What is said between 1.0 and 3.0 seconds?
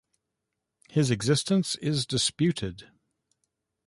existence is disputed.